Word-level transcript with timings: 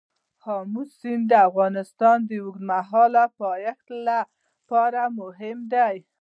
آمو 0.55 0.81
سیند 0.97 1.23
د 1.29 1.33
افغانستان 1.49 2.17
د 2.29 2.31
اوږدمهاله 2.43 3.23
پایښت 3.39 3.87
لپاره 4.07 5.01
مهم 5.19 5.57
دی. 5.73 5.97